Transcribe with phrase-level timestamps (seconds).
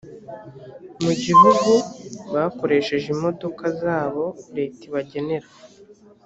[1.03, 1.73] mu gihugu
[2.33, 5.47] bakoresheje imodoka zabo leta ibagenera